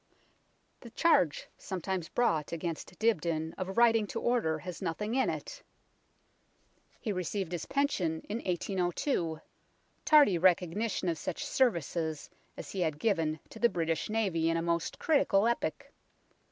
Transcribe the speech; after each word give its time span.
The 0.79 0.89
charge 0.89 1.47
sometimes 1.59 2.09
brought 2.09 2.51
against 2.51 2.97
Dibdin 2.97 3.53
of 3.55 3.77
writing 3.77 4.07
to 4.07 4.19
order 4.19 4.57
has 4.57 4.81
nothing 4.81 5.13
in 5.13 5.29
it. 5.29 5.61
He 6.99 7.11
received 7.11 7.51
121 7.51 7.51
his 7.51 7.65
pension 7.67 8.25
in 8.27 8.43
1802, 8.83 9.41
tardy 10.03 10.39
recognition 10.39 11.07
of 11.07 11.19
such 11.19 11.45
services 11.45 12.31
as 12.57 12.71
he 12.71 12.81
had 12.81 12.97
given 12.97 13.39
to 13.51 13.59
the 13.59 13.69
British 13.69 14.09
Navy 14.09 14.49
in 14.49 14.57
a 14.57 14.63
most 14.63 14.97
critical 14.97 15.45
epoch. 15.47 15.91